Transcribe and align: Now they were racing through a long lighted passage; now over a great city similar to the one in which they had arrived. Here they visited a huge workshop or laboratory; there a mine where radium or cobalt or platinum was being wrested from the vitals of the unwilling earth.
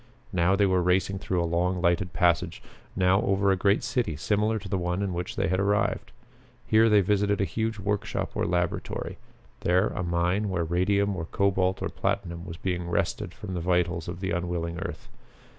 Now 0.33 0.55
they 0.55 0.65
were 0.65 0.81
racing 0.81 1.19
through 1.19 1.43
a 1.43 1.45
long 1.45 1.79
lighted 1.79 2.11
passage; 2.11 2.63
now 2.95 3.21
over 3.21 3.51
a 3.51 3.55
great 3.55 3.83
city 3.83 4.15
similar 4.15 4.57
to 4.57 4.67
the 4.67 4.79
one 4.79 5.03
in 5.03 5.13
which 5.13 5.35
they 5.35 5.47
had 5.47 5.59
arrived. 5.59 6.11
Here 6.65 6.89
they 6.89 7.01
visited 7.01 7.39
a 7.39 7.43
huge 7.45 7.77
workshop 7.77 8.31
or 8.33 8.47
laboratory; 8.47 9.19
there 9.59 9.89
a 9.89 10.01
mine 10.01 10.49
where 10.49 10.63
radium 10.63 11.15
or 11.15 11.25
cobalt 11.25 11.83
or 11.83 11.89
platinum 11.89 12.45
was 12.47 12.57
being 12.57 12.89
wrested 12.89 13.31
from 13.31 13.53
the 13.53 13.61
vitals 13.61 14.07
of 14.07 14.21
the 14.21 14.31
unwilling 14.31 14.79
earth. 14.79 15.07